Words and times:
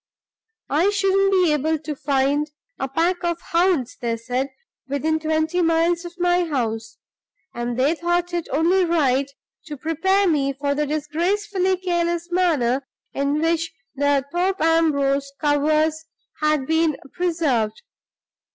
I 0.71 0.89
shouldn't 0.89 1.31
be 1.31 1.53
able 1.53 1.77
to 1.77 1.95
find 1.95 2.49
a 2.79 2.87
pack 2.87 3.23
of 3.23 3.39
hounds, 3.39 3.97
they 4.01 4.17
said, 4.17 4.49
within 4.87 5.19
twenty 5.19 5.61
miles 5.61 6.05
of 6.05 6.15
my 6.17 6.43
house; 6.45 6.97
and 7.53 7.77
they 7.77 7.93
thought 7.93 8.33
it 8.33 8.47
only 8.51 8.83
right 8.83 9.29
to 9.67 9.77
prepare 9.77 10.27
me 10.27 10.53
for 10.53 10.73
the 10.73 10.87
disgracefully 10.87 11.77
careless 11.77 12.31
manner 12.31 12.87
in 13.13 13.41
which 13.43 13.71
the 13.93 14.25
Thorpe 14.31 14.59
Ambrose 14.59 15.31
covers 15.39 16.03
had 16.39 16.65
been 16.65 16.97
preserved. 17.13 17.83